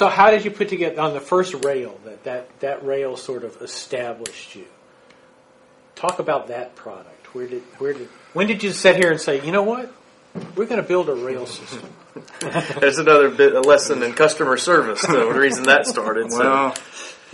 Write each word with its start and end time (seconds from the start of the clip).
So 0.00 0.08
how 0.08 0.30
did 0.30 0.46
you 0.46 0.50
put 0.50 0.70
together 0.70 0.98
on 0.98 1.12
the 1.12 1.20
first 1.20 1.62
rail 1.62 2.00
that 2.06 2.24
that, 2.24 2.60
that 2.60 2.86
rail 2.86 3.18
sort 3.18 3.44
of 3.44 3.60
established 3.60 4.56
you? 4.56 4.64
Talk 5.94 6.18
about 6.18 6.48
that 6.48 6.74
product. 6.74 7.34
Where 7.34 7.46
did 7.46 7.60
where 7.76 7.92
did 7.92 8.08
when 8.32 8.46
did 8.46 8.62
you 8.62 8.72
sit 8.72 8.96
here 8.96 9.10
and 9.10 9.20
say, 9.20 9.44
you 9.44 9.52
know 9.52 9.62
what, 9.62 9.92
we're 10.56 10.64
going 10.64 10.80
to 10.80 10.88
build 10.88 11.10
a 11.10 11.14
rail 11.14 11.44
system? 11.44 11.90
There's 12.80 12.96
another 12.96 13.28
bit 13.28 13.52
a 13.52 13.60
lesson 13.60 14.02
in 14.02 14.14
customer 14.14 14.56
service. 14.56 15.02
The 15.02 15.26
reason 15.34 15.64
that 15.64 15.84
started. 15.84 16.32
So. 16.32 16.38
Well, 16.38 16.74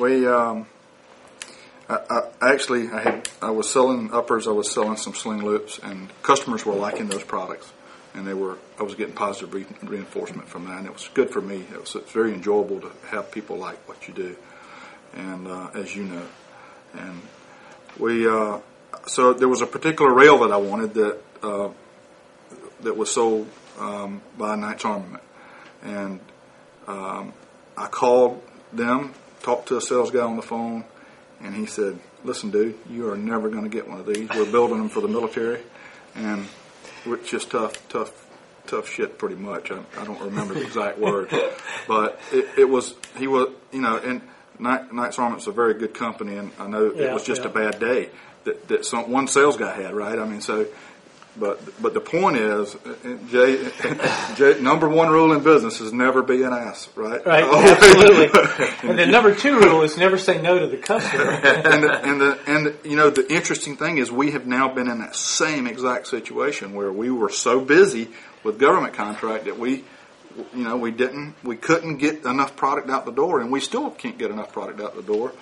we 0.00 0.26
um, 0.26 0.66
I, 1.88 2.00
I, 2.10 2.52
actually 2.52 2.88
I 2.88 3.00
had 3.00 3.28
I 3.40 3.50
was 3.50 3.70
selling 3.70 4.12
uppers. 4.12 4.48
I 4.48 4.50
was 4.50 4.68
selling 4.68 4.96
some 4.96 5.14
sling 5.14 5.44
loops, 5.44 5.78
and 5.84 6.10
customers 6.24 6.66
were 6.66 6.74
liking 6.74 7.06
those 7.06 7.22
products, 7.22 7.72
and 8.16 8.26
they 8.26 8.34
were 8.34 8.58
I 8.78 8.82
was 8.82 8.94
getting 8.94 9.14
positive 9.14 9.52
re- 9.52 9.66
reinforcement 9.82 10.48
from 10.48 10.64
that, 10.64 10.78
and 10.78 10.86
it 10.86 10.92
was 10.92 11.08
good 11.12 11.30
for 11.30 11.40
me. 11.40 11.64
It 11.72 11.80
was 11.80 11.94
it's 11.94 12.12
very 12.12 12.32
enjoyable 12.32 12.80
to 12.80 12.90
have 13.08 13.30
people 13.30 13.56
like 13.56 13.86
what 13.86 14.08
you 14.08 14.14
do, 14.14 14.36
and 15.14 15.46
uh, 15.46 15.70
as 15.74 15.94
you 15.94 16.04
know, 16.04 16.26
and 16.94 17.20
we 17.98 18.26
uh, 18.26 18.58
so 19.06 19.34
there 19.34 19.48
was 19.48 19.60
a 19.60 19.66
particular 19.66 20.12
rail 20.12 20.38
that 20.38 20.50
I 20.50 20.56
wanted 20.56 20.94
that 20.94 21.18
uh, 21.42 21.68
that 22.80 22.96
was 22.96 23.10
sold 23.10 23.48
um, 23.78 24.22
by 24.38 24.56
Knight's 24.56 24.84
Armament, 24.84 25.22
and 25.82 26.20
um, 26.88 27.34
I 27.76 27.86
called 27.86 28.42
them, 28.72 29.12
talked 29.42 29.68
to 29.68 29.76
a 29.76 29.80
sales 29.80 30.10
guy 30.10 30.20
on 30.20 30.36
the 30.36 30.42
phone, 30.42 30.84
and 31.42 31.54
he 31.54 31.66
said, 31.66 31.98
"Listen, 32.24 32.50
dude, 32.50 32.78
you 32.88 33.10
are 33.10 33.16
never 33.16 33.50
going 33.50 33.64
to 33.64 33.70
get 33.70 33.86
one 33.86 34.00
of 34.00 34.06
these. 34.06 34.28
We're 34.30 34.50
building 34.50 34.78
them 34.78 34.88
for 34.88 35.02
the 35.02 35.08
military, 35.08 35.60
and 36.14 36.46
it's 37.14 37.30
just 37.30 37.50
tough, 37.50 37.88
tough, 37.88 38.12
tough 38.66 38.88
shit, 38.88 39.18
pretty 39.18 39.36
much. 39.36 39.70
I, 39.70 39.80
I 39.98 40.04
don't 40.04 40.20
remember 40.20 40.54
the 40.54 40.62
exact 40.62 40.98
word, 40.98 41.30
but 41.88 42.20
it, 42.32 42.58
it 42.58 42.68
was 42.68 42.94
he 43.16 43.26
was, 43.26 43.48
you 43.72 43.80
know, 43.80 43.96
and." 43.96 44.22
Knight, 44.58 44.90
Knight's 44.90 45.18
Armament's 45.18 45.46
a 45.46 45.52
very 45.52 45.74
good 45.74 45.92
company, 45.92 46.38
and 46.38 46.50
I 46.58 46.66
know 46.66 46.90
Yeah, 46.90 47.10
it 47.10 47.12
was 47.12 47.24
just 47.24 47.42
yeah. 47.42 47.48
a 47.48 47.52
bad 47.52 47.78
day 47.78 48.08
that, 48.44 48.68
that 48.68 48.86
some, 48.86 49.10
one 49.10 49.28
sales 49.28 49.58
guy 49.58 49.74
had, 49.76 49.92
right? 49.94 50.18
I 50.18 50.24
mean, 50.24 50.40
so, 50.40 50.66
but 51.38 51.60
but 51.82 51.94
the 51.94 52.00
point 52.00 52.36
is, 52.36 52.76
Jay, 53.30 53.70
Jay, 54.36 54.60
number 54.60 54.88
one 54.88 55.10
rule 55.10 55.32
in 55.32 55.42
business 55.42 55.80
is 55.80 55.92
never 55.92 56.22
be 56.22 56.42
an 56.42 56.52
ass, 56.52 56.88
right? 56.94 57.24
Right, 57.24 57.44
absolutely. 57.44 58.88
And 58.88 58.98
the 58.98 59.06
number 59.06 59.34
two 59.34 59.58
rule 59.58 59.82
is 59.82 59.96
never 59.96 60.18
say 60.18 60.40
no 60.40 60.58
to 60.58 60.66
the 60.66 60.76
customer. 60.76 61.22
and 61.30 61.82
the, 61.82 62.04
and 62.04 62.20
the 62.20 62.38
and 62.46 62.66
the, 62.66 62.88
you 62.88 62.96
know 62.96 63.10
the 63.10 63.30
interesting 63.32 63.76
thing 63.76 63.98
is 63.98 64.10
we 64.10 64.32
have 64.32 64.46
now 64.46 64.72
been 64.72 64.88
in 64.88 64.98
that 64.98 65.16
same 65.16 65.66
exact 65.66 66.06
situation 66.08 66.74
where 66.74 66.92
we 66.92 67.10
were 67.10 67.30
so 67.30 67.60
busy 67.60 68.08
with 68.42 68.58
government 68.58 68.94
contract 68.94 69.44
that 69.44 69.58
we 69.58 69.84
you 70.54 70.64
know 70.64 70.76
we 70.76 70.90
didn't 70.90 71.34
we 71.42 71.56
couldn't 71.56 71.96
get 71.96 72.24
enough 72.24 72.56
product 72.56 72.90
out 72.90 73.04
the 73.04 73.12
door 73.12 73.40
and 73.40 73.50
we 73.50 73.60
still 73.60 73.90
can't 73.90 74.18
get 74.18 74.30
enough 74.30 74.52
product 74.52 74.80
out 74.80 74.94
the 74.94 75.02
door 75.02 75.32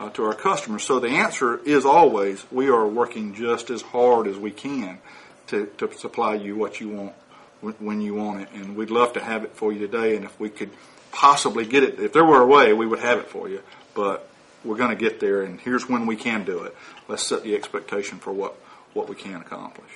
uh, 0.00 0.10
to 0.10 0.24
our 0.24 0.34
customers 0.34 0.82
so 0.82 1.00
the 1.00 1.08
answer 1.08 1.58
is 1.64 1.84
always 1.84 2.44
we 2.50 2.68
are 2.68 2.86
working 2.86 3.34
just 3.34 3.70
as 3.70 3.82
hard 3.82 4.26
as 4.26 4.36
we 4.36 4.50
can 4.50 4.98
to, 5.48 5.66
to 5.78 5.92
supply 5.94 6.34
you 6.34 6.56
what 6.56 6.80
you 6.80 6.88
want 6.88 7.12
when- 7.60 8.00
you 8.00 8.14
want 8.14 8.42
it 8.42 8.48
and 8.52 8.76
we'd 8.76 8.90
love 8.90 9.12
to 9.14 9.20
have 9.20 9.42
it 9.44 9.56
for 9.56 9.72
you 9.72 9.78
today 9.78 10.16
and 10.16 10.24
if 10.24 10.38
we 10.38 10.50
could 10.50 10.70
possibly 11.12 11.64
get 11.64 11.82
it 11.82 11.98
if 11.98 12.12
there 12.12 12.24
were 12.24 12.42
a 12.42 12.46
way 12.46 12.72
we 12.72 12.86
would 12.86 12.98
have 12.98 13.18
it 13.18 13.28
for 13.28 13.48
you 13.48 13.60
but 13.94 14.28
we're 14.64 14.76
going 14.76 14.90
to 14.90 14.96
get 14.96 15.20
there, 15.20 15.42
and 15.42 15.60
here's 15.60 15.88
when 15.88 16.06
we 16.06 16.16
can 16.16 16.44
do 16.44 16.64
it. 16.64 16.74
Let's 17.06 17.22
set 17.22 17.42
the 17.42 17.54
expectation 17.54 18.18
for 18.18 18.32
what, 18.32 18.54
what 18.94 19.08
we 19.08 19.14
can 19.14 19.36
accomplish. 19.36 19.90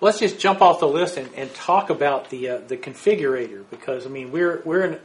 Let's 0.00 0.18
just 0.18 0.38
jump 0.38 0.60
off 0.60 0.80
the 0.80 0.88
list 0.88 1.16
and, 1.16 1.32
and 1.34 1.52
talk 1.54 1.88
about 1.88 2.28
the 2.28 2.50
uh, 2.50 2.58
the 2.58 2.76
configurator 2.76 3.64
because 3.70 4.04
I 4.04 4.10
mean 4.10 4.30
we're 4.30 4.60
we're 4.62 4.84
in 4.84 5.00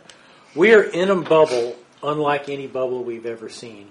we're 0.53 0.83
in 0.83 1.09
a 1.09 1.15
bubble 1.15 1.77
unlike 2.03 2.49
any 2.49 2.67
bubble 2.67 3.01
we've 3.01 3.25
ever 3.25 3.47
seen. 3.47 3.87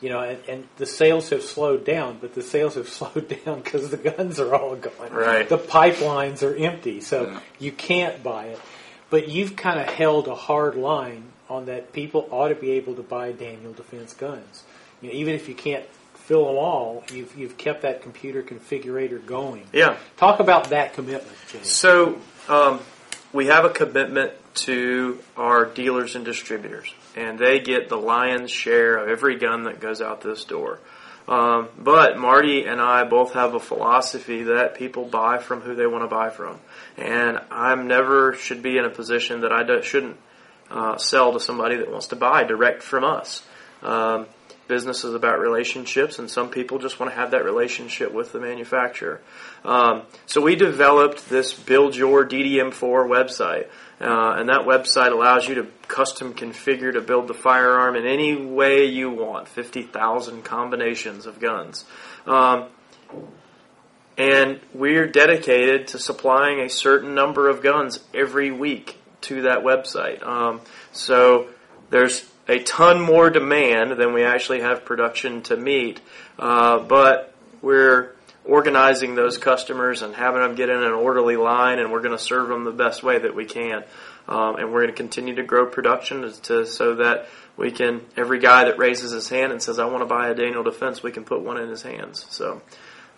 You 0.00 0.10
know, 0.10 0.20
and, 0.20 0.38
and 0.48 0.68
the 0.76 0.86
sales 0.86 1.30
have 1.30 1.42
slowed 1.42 1.84
down, 1.84 2.18
but 2.20 2.34
the 2.34 2.42
sales 2.42 2.76
have 2.76 2.88
slowed 2.98 3.28
down 3.44 3.60
because 3.62 3.90
the 3.90 3.96
guns 3.96 4.38
are 4.38 4.54
all 4.54 4.76
gone. 4.76 5.10
Right. 5.12 5.48
The 5.48 5.58
pipelines 5.58 6.42
are 6.42 6.54
empty, 6.54 7.00
so 7.00 7.24
Yeah. 7.26 7.40
you 7.58 7.72
can't 7.72 8.22
buy 8.22 8.46
it. 8.46 8.60
But 9.10 9.28
you've 9.28 9.56
kind 9.56 9.80
of 9.80 9.86
held 9.86 10.28
a 10.28 10.34
hard 10.34 10.76
line 10.76 11.24
on 11.48 11.66
that 11.66 11.92
people 11.92 12.28
ought 12.30 12.48
to 12.48 12.54
be 12.54 12.72
able 12.72 12.94
to 12.96 13.02
buy 13.02 13.32
Daniel 13.32 13.72
Defense 13.72 14.12
guns. 14.14 14.62
You 15.00 15.08
know, 15.08 15.14
even 15.14 15.34
if 15.34 15.48
you 15.48 15.54
can't 15.54 15.84
fill 16.14 16.44
them 16.46 16.56
all, 16.56 17.02
you've 17.10 17.34
you've 17.36 17.56
kept 17.56 17.82
that 17.82 18.02
computer 18.02 18.42
configurator 18.42 19.24
going. 19.24 19.64
Yeah. 19.72 19.96
Talk 20.18 20.40
about 20.40 20.70
that 20.70 20.92
commitment, 20.92 21.34
James. 21.50 21.70
So 21.70 22.18
um, 22.48 22.80
we 23.32 23.46
have 23.46 23.64
a 23.64 23.70
commitment 23.70 24.32
to 24.56 25.18
our 25.38 25.64
dealers 25.64 26.14
and 26.16 26.24
distributors, 26.24 26.92
and 27.18 27.38
they 27.38 27.58
get 27.58 27.88
the 27.88 27.96
lion's 27.96 28.50
share 28.50 28.96
of 28.96 29.08
every 29.08 29.36
gun 29.38 29.64
that 29.64 29.80
goes 29.80 30.00
out 30.00 30.20
this 30.20 30.44
door. 30.44 30.78
Um, 31.26 31.68
but 31.76 32.16
Marty 32.16 32.64
and 32.64 32.80
I 32.80 33.04
both 33.04 33.34
have 33.34 33.54
a 33.54 33.60
philosophy 33.60 34.44
that 34.44 34.76
people 34.76 35.04
buy 35.04 35.38
from 35.38 35.60
who 35.60 35.74
they 35.74 35.86
want 35.86 36.04
to 36.04 36.08
buy 36.08 36.30
from, 36.30 36.58
and 36.96 37.38
I'm 37.50 37.86
never 37.86 38.32
should 38.34 38.62
be 38.62 38.78
in 38.78 38.84
a 38.84 38.90
position 38.90 39.42
that 39.42 39.52
I 39.52 39.62
do, 39.62 39.82
shouldn't 39.82 40.16
uh, 40.70 40.96
sell 40.96 41.32
to 41.34 41.40
somebody 41.40 41.76
that 41.76 41.90
wants 41.90 42.06
to 42.08 42.16
buy 42.16 42.44
direct 42.44 42.82
from 42.82 43.04
us. 43.04 43.44
Um, 43.82 44.26
business 44.68 45.04
is 45.04 45.14
about 45.14 45.40
relationships, 45.40 46.18
and 46.18 46.30
some 46.30 46.50
people 46.50 46.78
just 46.78 47.00
want 47.00 47.12
to 47.12 47.16
have 47.16 47.32
that 47.32 47.44
relationship 47.44 48.12
with 48.12 48.32
the 48.32 48.38
manufacturer. 48.40 49.20
Um, 49.64 50.02
so 50.26 50.40
we 50.40 50.54
developed 50.56 51.28
this 51.28 51.52
Build 51.52 51.96
Your 51.96 52.26
DDM4 52.26 53.08
website, 53.08 53.68
uh, 54.00 54.36
and 54.38 54.48
that 54.48 54.62
website 54.62 55.12
allows 55.12 55.48
you 55.48 55.56
to 55.56 55.66
custom 55.86 56.34
configure 56.34 56.92
to 56.92 57.00
build 57.00 57.28
the 57.28 57.34
firearm 57.34 57.96
in 57.96 58.06
any 58.06 58.36
way 58.36 58.84
you 58.84 59.10
want. 59.10 59.48
Fifty 59.48 59.82
thousand 59.82 60.44
combinations 60.44 61.26
of 61.26 61.40
guns. 61.40 61.84
Um, 62.26 62.66
and 64.16 64.60
we're 64.74 65.06
dedicated 65.06 65.88
to 65.88 65.98
supplying 65.98 66.60
a 66.60 66.68
certain 66.68 67.14
number 67.14 67.48
of 67.48 67.62
guns 67.62 68.00
every 68.12 68.50
week 68.50 68.96
to 69.22 69.42
that 69.42 69.60
website. 69.60 70.26
Um, 70.26 70.60
so 70.92 71.48
there's 71.90 72.28
a 72.48 72.58
ton 72.60 73.00
more 73.00 73.30
demand 73.30 73.92
than 73.92 74.12
we 74.12 74.24
actually 74.24 74.60
have 74.60 74.84
production 74.84 75.42
to 75.42 75.56
meet, 75.56 76.00
uh, 76.38 76.80
but 76.80 77.34
we're 77.62 78.14
organizing 78.48 79.14
those 79.14 79.36
customers 79.36 80.00
and 80.00 80.14
having 80.14 80.40
them 80.40 80.54
get 80.54 80.70
in 80.70 80.82
an 80.82 80.92
orderly 80.92 81.36
line, 81.36 81.78
and 81.78 81.92
we're 81.92 82.00
going 82.00 82.16
to 82.16 82.22
serve 82.22 82.48
them 82.48 82.64
the 82.64 82.72
best 82.72 83.02
way 83.02 83.18
that 83.18 83.34
we 83.34 83.44
can. 83.44 83.84
Um, 84.26 84.56
and 84.56 84.72
we're 84.72 84.82
going 84.82 84.94
to 84.94 84.96
continue 84.96 85.34
to 85.36 85.42
grow 85.42 85.66
production 85.66 86.32
to, 86.44 86.66
so 86.66 86.96
that 86.96 87.28
we 87.56 87.70
can 87.70 88.02
every 88.16 88.40
guy 88.40 88.64
that 88.64 88.78
raises 88.78 89.10
his 89.12 89.28
hand 89.28 89.52
and 89.52 89.62
says 89.62 89.78
I 89.78 89.86
want 89.86 90.00
to 90.00 90.06
buy 90.06 90.28
a 90.28 90.34
Daniel 90.34 90.62
Defense, 90.62 91.02
we 91.02 91.12
can 91.12 91.24
put 91.24 91.42
one 91.42 91.58
in 91.58 91.68
his 91.68 91.82
hands. 91.82 92.26
So 92.30 92.60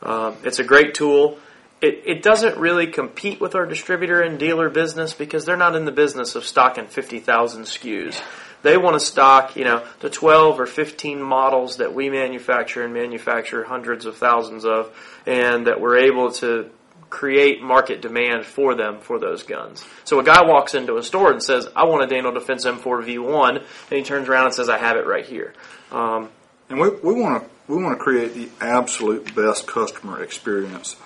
um, 0.03 0.37
it's 0.45 0.59
a 0.59 0.65
great 0.65 0.95
tool. 0.95 1.39
It, 1.81 2.03
it 2.07 2.23
doesn't 2.23 2.59
really 2.59 2.89
compete 2.89 3.41
with 3.41 3.55
our 3.55 3.67
distributor 3.67 4.21
and 4.21 4.39
dealer 4.39 4.69
business 4.69 5.15
because 5.15 5.47
they're 5.47 5.57
not 5.57 5.75
in 5.75 5.85
the 5.85 5.93
business 5.93 6.35
of 6.35 6.45
stocking 6.45 6.87
50,000 6.87 7.62
SKUs. 7.62 8.21
They 8.62 8.76
want 8.76 8.94
to 8.94 9.00
stock, 9.00 9.56
you 9.56 9.65
know, 9.65 9.84
the 10.00 10.10
12 10.10 10.60
or 10.60 10.66
15 10.66 11.22
models 11.22 11.78
that 11.78 11.94
we 11.94 12.10
manufacture 12.10 12.82
and 12.84 12.93
manufacture 12.93 13.65
hundreds 13.65 14.06
of 14.06 14.16
thousands 14.16 14.65
of, 14.65 14.94
and 15.26 15.66
that 15.66 15.81
we're 15.81 15.98
able 15.98 16.32
to 16.32 16.70
create 17.09 17.60
market 17.60 18.00
demand 18.00 18.47
for 18.47 18.75
them 18.75 19.00
for 19.00 19.19
those 19.19 19.43
guns. 19.43 19.84
So 20.04 20.20
a 20.20 20.25
guy 20.25 20.44
walks 20.44 20.75
into 20.75 20.97
a 20.97 21.03
store 21.03 21.32
and 21.32 21.43
says, 21.43 21.69
I 21.75 21.84
want 21.84 22.04
a 22.04 22.06
Daniel 22.06 22.32
Defense 22.32 22.65
M4 22.65 23.04
V1, 23.04 23.56
and 23.56 23.65
he 23.91 24.02
turns 24.02 24.29
around 24.29 24.46
and 24.46 24.55
says, 24.55 24.69
I 24.69 24.79
have 24.79 24.96
it 24.96 25.06
right 25.06 25.26
here. 25.26 25.52
Um, 25.90 26.31
And 26.69 26.79
we, 26.81 26.88
want 26.88 27.43
to 27.43 27.50
we 27.67 27.82
want 27.82 27.99
to 27.99 28.02
create 28.02 28.35
the 28.35 28.49
absolute 28.61 29.35
best 29.35 29.67
customer 29.67 30.23
experience 30.23 30.96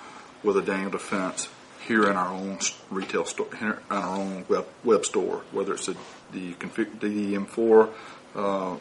with 0.43 0.57
a 0.57 0.61
Daniel 0.61 0.91
Defense 0.91 1.49
here 1.87 2.03
in 2.09 2.15
our 2.15 2.33
own 2.33 2.59
retail 2.91 3.25
store, 3.25 3.47
here 3.59 3.81
in 3.89 3.97
our 3.97 4.17
own 4.17 4.45
web, 4.47 4.65
web 4.83 5.05
store, 5.05 5.41
whether 5.51 5.73
it's 5.73 5.87
a, 5.87 5.95
the 6.31 6.53
config, 6.53 6.99
DDM4 6.99 7.89
uh, 8.35 8.73
uh, 8.73 8.77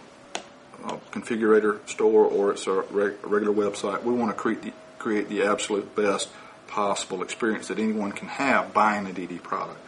configurator 1.13 1.87
store 1.89 2.25
or 2.25 2.53
it's 2.53 2.67
a, 2.67 2.83
reg, 2.91 3.15
regular 3.23 3.55
website. 3.55 4.03
We 4.03 4.13
want 4.13 4.31
to 4.31 4.37
create 4.37 4.63
the, 4.63 4.73
create 4.99 5.29
the 5.29 5.45
absolute 5.45 5.95
best 5.95 6.29
possible 6.67 7.23
experience 7.23 7.69
that 7.69 7.79
anyone 7.79 8.13
can 8.13 8.29
have 8.29 8.73
buying 8.75 9.07
a 9.07 9.11
DD 9.11 9.43
product, 9.43 9.79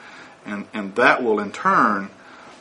and 0.44 0.67
and 0.73 0.94
that 0.94 1.23
will 1.23 1.41
in 1.41 1.50
turn 1.50 2.11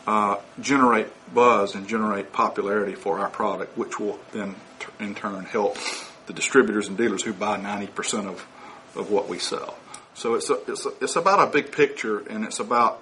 uh, 0.07 0.37
generate 0.59 1.07
buzz 1.33 1.75
and 1.75 1.87
generate 1.87 2.31
popularity 2.31 2.95
for 2.95 3.19
our 3.19 3.29
product, 3.29 3.77
which 3.77 3.99
will 3.99 4.19
then 4.31 4.55
t- 4.79 4.87
in 4.99 5.15
turn 5.15 5.45
help 5.45 5.77
the 6.27 6.33
distributors 6.33 6.87
and 6.87 6.97
dealers 6.97 7.23
who 7.23 7.33
buy 7.33 7.57
90% 7.57 8.27
of, 8.27 8.45
of 8.95 9.11
what 9.11 9.27
we 9.27 9.39
sell. 9.39 9.77
So 10.13 10.35
it's 10.35 10.49
a, 10.49 10.59
it's 10.67 10.85
a, 10.85 10.89
it's 11.01 11.15
about 11.15 11.47
a 11.47 11.51
big 11.51 11.71
picture, 11.71 12.19
and 12.19 12.45
it's 12.45 12.59
about 12.59 13.01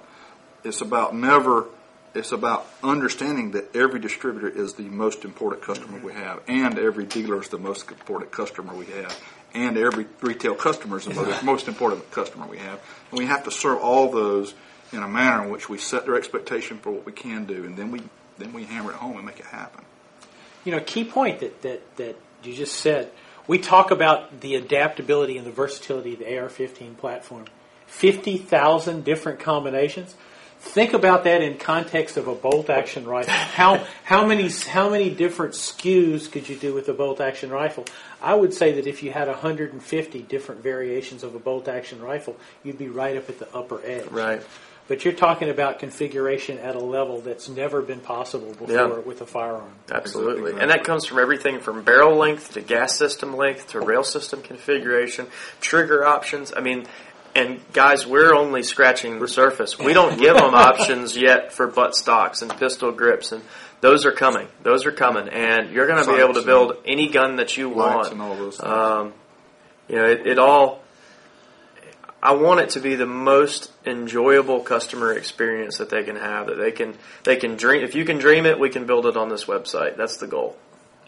it's 0.64 0.80
about 0.80 1.14
never 1.14 1.66
it's 2.14 2.32
about 2.32 2.66
understanding 2.82 3.52
that 3.52 3.74
every 3.74 4.00
distributor 4.00 4.48
is 4.48 4.74
the 4.74 4.84
most 4.84 5.24
important 5.24 5.62
customer 5.62 5.98
we 5.98 6.12
have, 6.12 6.40
and 6.46 6.78
every 6.78 7.04
dealer 7.04 7.40
is 7.40 7.48
the 7.48 7.58
most 7.58 7.90
important 7.90 8.30
customer 8.30 8.74
we 8.74 8.86
have, 8.86 9.20
and 9.52 9.76
every 9.76 10.06
retail 10.20 10.54
customer 10.54 10.98
is 10.98 11.06
the 11.06 11.14
most, 11.14 11.42
most 11.44 11.68
important 11.68 12.10
customer 12.10 12.46
we 12.46 12.58
have, 12.58 12.80
and 13.10 13.18
we 13.18 13.26
have 13.26 13.44
to 13.44 13.50
serve 13.50 13.78
all 13.78 14.10
those 14.10 14.54
in 14.92 15.02
a 15.02 15.08
manner 15.08 15.44
in 15.44 15.50
which 15.50 15.68
we 15.68 15.78
set 15.78 16.06
their 16.06 16.16
expectation 16.16 16.78
for 16.78 16.90
what 16.90 17.04
we 17.04 17.12
can 17.12 17.44
do, 17.44 17.64
and 17.64 17.76
then 17.76 17.90
we 17.90 18.00
then 18.38 18.52
we 18.52 18.64
hammer 18.64 18.90
it 18.90 18.96
home 18.96 19.16
and 19.16 19.24
make 19.24 19.38
it 19.38 19.46
happen. 19.46 19.84
You 20.64 20.72
know, 20.72 20.80
key 20.80 21.04
point 21.04 21.40
that, 21.40 21.62
that, 21.62 21.96
that 21.96 22.16
you 22.42 22.52
just 22.52 22.76
said. 22.80 23.10
We 23.46 23.58
talk 23.58 23.90
about 23.90 24.40
the 24.40 24.54
adaptability 24.54 25.36
and 25.36 25.46
the 25.46 25.52
versatility 25.52 26.14
of 26.14 26.18
the 26.20 26.38
AR-15 26.38 26.96
platform. 26.96 27.44
50,000 27.86 29.04
different 29.04 29.38
combinations. 29.38 30.14
Think 30.64 30.92
about 30.94 31.24
that 31.24 31.42
in 31.42 31.58
context 31.58 32.16
of 32.16 32.26
a 32.26 32.34
bolt 32.34 32.68
action 32.70 33.04
rifle. 33.06 33.32
How, 33.32 33.86
how 34.02 34.26
many, 34.26 34.48
how 34.48 34.88
many 34.88 35.10
different 35.10 35.52
SKUs 35.54 36.32
could 36.32 36.48
you 36.48 36.56
do 36.56 36.74
with 36.74 36.88
a 36.88 36.94
bolt 36.94 37.20
action 37.20 37.50
rifle? 37.50 37.84
I 38.20 38.34
would 38.34 38.52
say 38.54 38.72
that 38.72 38.86
if 38.86 39.02
you 39.02 39.12
had 39.12 39.28
150 39.28 40.22
different 40.22 40.62
variations 40.62 41.22
of 41.22 41.34
a 41.34 41.38
bolt 41.38 41.68
action 41.68 42.00
rifle, 42.00 42.36
you'd 42.64 42.78
be 42.78 42.88
right 42.88 43.16
up 43.16 43.28
at 43.28 43.38
the 43.38 43.54
upper 43.54 43.80
edge. 43.84 44.06
Right. 44.08 44.42
But 44.88 45.04
you're 45.04 45.14
talking 45.14 45.48
about 45.48 45.78
configuration 45.78 46.58
at 46.58 46.74
a 46.76 46.80
level 46.80 47.20
that's 47.20 47.48
never 47.48 47.80
been 47.80 48.00
possible 48.00 48.48
before 48.54 48.68
Yeah. 48.70 48.86
with 48.98 49.20
a 49.20 49.26
firearm. 49.26 49.72
Absolutely. 49.92 50.60
And 50.60 50.70
that 50.70 50.84
comes 50.84 51.06
from 51.06 51.18
everything 51.18 51.60
from 51.60 51.82
barrel 51.82 52.16
length 52.16 52.52
to 52.54 52.60
gas 52.60 52.96
system 52.98 53.36
length 53.36 53.68
to 53.68 53.80
rail 53.80 54.02
system 54.02 54.42
configuration, 54.42 55.26
trigger 55.60 56.04
options. 56.04 56.52
I 56.54 56.60
mean, 56.60 56.86
and 57.34 57.60
guys, 57.72 58.06
we're 58.06 58.34
only 58.34 58.62
scratching 58.62 59.18
the 59.18 59.28
surface. 59.28 59.78
We 59.78 59.92
don't 59.92 60.18
give 60.18 60.36
them 60.36 60.54
options 60.54 61.16
yet 61.16 61.52
for 61.52 61.66
butt 61.66 61.94
stocks 61.96 62.42
and 62.42 62.56
pistol 62.56 62.92
grips, 62.92 63.32
and 63.32 63.42
those 63.80 64.06
are 64.06 64.12
coming. 64.12 64.48
Those 64.62 64.86
are 64.86 64.92
coming, 64.92 65.28
and 65.28 65.70
you're 65.70 65.86
going 65.86 66.04
to 66.04 66.10
be 66.10 66.20
able 66.20 66.34
to 66.34 66.42
build 66.42 66.76
any 66.84 67.08
gun 67.08 67.36
that 67.36 67.56
you 67.56 67.68
want. 67.68 68.12
and 68.12 68.22
all 68.22 68.36
those. 68.36 68.60
Um, 68.62 69.12
you 69.88 69.96
know, 69.96 70.06
it, 70.06 70.26
it 70.26 70.38
all. 70.38 70.82
I 72.22 72.32
want 72.34 72.60
it 72.60 72.70
to 72.70 72.80
be 72.80 72.94
the 72.94 73.04
most 73.04 73.70
enjoyable 73.84 74.60
customer 74.60 75.12
experience 75.12 75.76
that 75.78 75.90
they 75.90 76.04
can 76.04 76.16
have. 76.16 76.46
That 76.46 76.56
they 76.56 76.70
can 76.72 76.96
they 77.24 77.36
can 77.36 77.56
dream. 77.56 77.82
If 77.84 77.94
you 77.94 78.04
can 78.04 78.18
dream 78.18 78.46
it, 78.46 78.58
we 78.58 78.70
can 78.70 78.86
build 78.86 79.04
it 79.06 79.16
on 79.16 79.28
this 79.28 79.44
website. 79.44 79.96
That's 79.96 80.16
the 80.16 80.26
goal. 80.26 80.56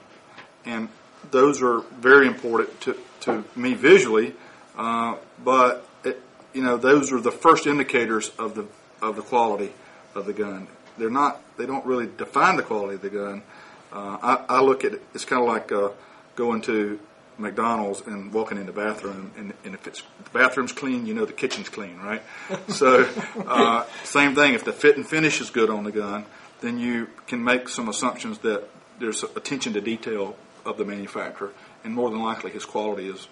and 0.65 0.89
those 1.29 1.61
are 1.61 1.79
very 1.97 2.27
important 2.27 2.81
to, 2.81 2.97
to 3.21 3.45
me 3.55 3.73
visually. 3.73 4.33
Uh, 4.77 5.15
but 5.43 5.87
it, 6.03 6.21
you 6.53 6.61
know, 6.61 6.75
those 6.75 7.13
are 7.13 7.21
the 7.21 7.31
first 7.31 7.67
indicators 7.67 8.31
of 8.37 8.55
the 8.55 8.65
of 9.01 9.15
the 9.15 9.21
quality 9.21 9.71
of 10.13 10.25
the 10.25 10.33
gun. 10.33 10.67
They're 10.97 11.09
not. 11.09 11.41
They 11.57 11.65
don't 11.65 11.85
really 11.85 12.09
define 12.17 12.57
the 12.57 12.63
quality 12.63 12.95
of 12.95 13.01
the 13.01 13.09
gun. 13.09 13.43
Uh, 13.91 14.17
I, 14.21 14.57
I 14.57 14.61
look 14.61 14.85
at 14.85 14.93
it. 14.93 15.01
It's 15.13 15.25
kind 15.25 15.41
of 15.41 15.47
like 15.47 15.71
uh, 15.71 15.89
going 16.35 16.61
to 16.63 16.99
McDonald's 17.37 18.01
and 18.01 18.31
walking 18.31 18.57
in 18.57 18.65
the 18.65 18.71
bathroom, 18.71 19.31
and, 19.37 19.53
and 19.65 19.73
if 19.73 19.87
it's 19.87 20.03
the 20.23 20.29
bathroom's 20.29 20.71
clean, 20.71 21.05
you 21.05 21.13
know 21.13 21.25
the 21.25 21.33
kitchen's 21.33 21.69
clean, 21.69 21.97
right? 21.97 22.21
so, 22.67 23.09
uh, 23.47 23.85
same 24.03 24.35
thing. 24.35 24.53
If 24.53 24.63
the 24.63 24.73
fit 24.73 24.95
and 24.95 25.05
finish 25.05 25.41
is 25.41 25.49
good 25.49 25.69
on 25.69 25.83
the 25.83 25.91
gun, 25.91 26.25
then 26.61 26.77
you 26.77 27.09
can 27.27 27.43
make 27.43 27.67
some 27.67 27.89
assumptions 27.89 28.37
that 28.39 28.67
there's 28.99 29.23
attention 29.23 29.73
to 29.73 29.81
detail 29.81 30.35
of 30.65 30.77
the 30.77 30.85
manufacturer, 30.85 31.51
and 31.83 31.93
more 31.93 32.09
than 32.09 32.21
likely 32.21 32.51
his 32.51 32.65
quality 32.65 33.09
is 33.09 33.27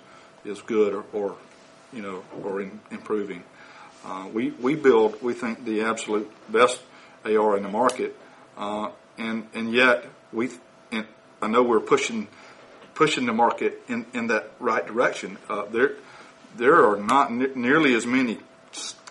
is 0.46 0.62
good 0.62 0.94
or, 0.94 1.04
or 1.14 1.36
you 1.94 2.02
know 2.02 2.24
or 2.44 2.62
in, 2.62 2.80
improving. 2.92 3.44
Uh, 4.04 4.28
we 4.34 4.52
we 4.52 4.76
build 4.76 5.22
we 5.22 5.34
think 5.34 5.64
the 5.66 5.82
absolute 5.82 6.30
best 6.52 6.82
AR 7.26 7.58
in 7.58 7.64
the 7.64 7.70
market, 7.70 8.16
uh, 8.58 8.92
and 9.18 9.48
and 9.54 9.74
yet 9.74 10.06
we 10.32 10.50
and 10.92 11.06
I 11.42 11.48
know 11.48 11.64
we're 11.64 11.80
pushing 11.80 12.28
pushing 12.96 13.26
the 13.26 13.34
market 13.34 13.82
in, 13.88 14.06
in 14.14 14.28
that 14.28 14.52
right 14.60 14.86
direction. 14.86 15.38
Uh, 15.50 15.66
there 15.66 15.94
there 16.56 16.86
are 16.90 16.98
not 16.98 17.32
ne- 17.32 17.54
nearly 17.56 17.94
as 17.96 18.06
many 18.06 18.40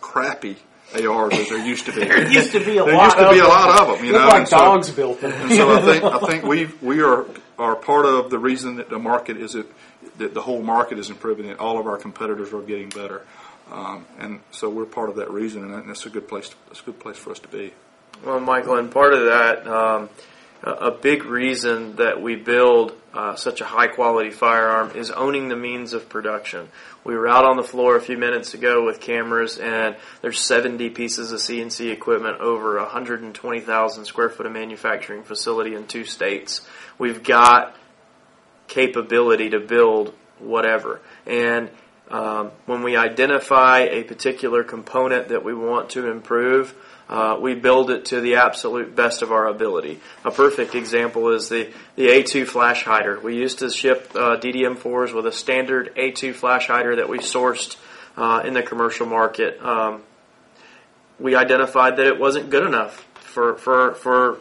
crappy 0.00 0.56
ARs 0.94 1.34
as 1.34 1.48
there 1.48 1.58
used 1.64 1.86
to 1.86 1.92
be. 1.92 2.00
There 2.06 2.30
used 2.30 2.52
to 2.52 2.64
be 2.64 2.78
a 2.78 2.84
There 2.84 2.94
lot. 2.94 2.94
There 2.94 3.04
used 3.04 3.16
to 3.18 3.26
of 3.26 3.32
be 3.32 3.38
a 3.40 3.46
lot 3.48 3.80
of 3.80 3.96
them, 3.96 4.06
you 4.06 4.12
know, 4.12 4.26
like 4.26 4.34
and 4.40 4.48
so- 4.48 4.56
dogs 4.58 4.90
built 4.90 5.20
them. 5.20 5.32
and 5.32 5.50
so 5.52 5.76
I 5.76 5.80
think 5.82 6.04
I 6.04 6.18
think 6.26 6.44
we 6.54 6.66
we 6.82 7.02
are 7.02 7.26
are 7.58 7.74
part 7.76 8.06
of 8.06 8.30
the 8.30 8.38
reason 8.38 8.76
that 8.76 8.88
the 8.88 8.98
market 8.98 9.36
is 9.36 9.54
it 9.54 9.66
that 10.18 10.32
the 10.34 10.40
whole 10.42 10.62
market 10.62 10.98
is 10.98 11.10
improving 11.10 11.48
and 11.50 11.58
all 11.58 11.78
of 11.78 11.86
our 11.86 11.96
competitors 11.96 12.52
are 12.52 12.62
getting 12.62 12.88
better, 12.88 13.22
um, 13.70 14.06
and 14.18 14.40
so 14.50 14.68
we're 14.70 14.84
part 14.84 15.10
of 15.10 15.16
that 15.16 15.30
reason, 15.30 15.72
and 15.72 15.88
that's 15.88 16.06
a 16.06 16.10
good 16.10 16.26
place. 16.28 16.50
That's 16.68 16.80
a 16.80 16.84
good 16.84 16.98
place 17.00 17.16
for 17.16 17.30
us 17.32 17.38
to 17.40 17.48
be. 17.48 17.72
Well, 18.24 18.40
Michael, 18.40 18.76
and 18.76 18.90
part 18.90 19.14
of 19.14 19.26
that, 19.26 19.66
um, 19.66 20.10
a 20.62 20.90
big 20.90 21.24
reason 21.24 21.96
that 21.96 22.20
we 22.20 22.34
build 22.34 22.92
uh, 23.14 23.36
such 23.36 23.60
a 23.60 23.64
high 23.64 23.86
quality 23.86 24.30
firearm 24.30 24.90
is 24.96 25.12
owning 25.12 25.48
the 25.48 25.56
means 25.56 25.92
of 25.92 26.08
production. 26.08 26.68
We 27.04 27.14
were 27.14 27.28
out 27.28 27.44
on 27.44 27.56
the 27.56 27.62
floor 27.62 27.96
a 27.96 28.00
few 28.00 28.18
minutes 28.18 28.54
ago 28.54 28.84
with 28.84 29.00
cameras, 29.00 29.58
and 29.58 29.94
there's 30.20 30.40
70 30.40 30.90
pieces 30.90 31.30
of 31.30 31.38
CNC 31.38 31.92
equipment 31.92 32.40
over 32.40 32.78
120,000 32.78 34.04
square 34.04 34.28
foot 34.30 34.46
of 34.46 34.52
manufacturing 34.52 35.22
facility 35.22 35.76
in 35.76 35.86
two 35.86 36.04
states. 36.04 36.66
We've 36.98 37.22
got 37.22 37.76
capability 38.66 39.50
to 39.50 39.60
build 39.60 40.12
whatever. 40.40 41.00
And 41.24 41.70
um, 42.10 42.50
when 42.66 42.82
we 42.82 42.96
identify 42.96 43.80
a 43.80 44.02
particular 44.02 44.64
component 44.64 45.28
that 45.28 45.44
we 45.44 45.54
want 45.54 45.90
to 45.90 46.10
improve, 46.10 46.74
uh, 47.08 47.38
we 47.40 47.54
build 47.54 47.90
it 47.90 48.06
to 48.06 48.20
the 48.20 48.36
absolute 48.36 48.94
best 48.94 49.22
of 49.22 49.32
our 49.32 49.46
ability. 49.46 50.00
A 50.24 50.30
perfect 50.30 50.74
example 50.74 51.32
is 51.32 51.48
the, 51.48 51.72
the 51.96 52.08
A2 52.08 52.46
flash 52.46 52.84
hider. 52.84 53.18
We 53.18 53.36
used 53.36 53.60
to 53.60 53.70
ship 53.70 54.10
uh, 54.14 54.36
DDM4s 54.36 55.14
with 55.14 55.26
a 55.26 55.32
standard 55.32 55.94
A2 55.96 56.34
flash 56.34 56.66
hider 56.66 56.96
that 56.96 57.08
we 57.08 57.18
sourced 57.18 57.76
uh, 58.16 58.42
in 58.44 58.52
the 58.52 58.62
commercial 58.62 59.06
market. 59.06 59.62
Um, 59.64 60.02
we 61.18 61.34
identified 61.34 61.96
that 61.96 62.06
it 62.06 62.18
wasn't 62.18 62.50
good 62.50 62.66
enough 62.66 63.06
for, 63.14 63.56
for, 63.56 63.94
for 63.94 64.38